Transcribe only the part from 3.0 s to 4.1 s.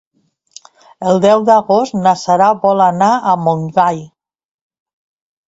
a Montgai.